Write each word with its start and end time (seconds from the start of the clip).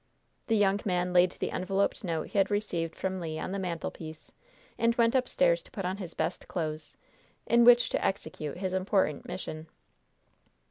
The 0.47 0.55
young 0.57 0.79
man 0.83 1.13
laid 1.13 1.33
the 1.33 1.51
enveloped 1.51 2.03
note 2.03 2.29
he 2.29 2.39
had 2.39 2.49
received 2.49 2.95
from 2.95 3.19
Le 3.19 3.37
on 3.37 3.51
the 3.51 3.59
mantelpiece, 3.59 4.33
and 4.75 4.95
went 4.95 5.13
upstairs 5.13 5.61
to 5.61 5.69
put 5.69 5.85
on 5.85 5.97
his 5.97 6.15
best 6.15 6.47
clothes, 6.47 6.97
in 7.45 7.63
which 7.65 7.89
to 7.89 8.03
execute 8.03 8.57
his 8.57 8.73
important 8.73 9.27
mission. 9.27 9.67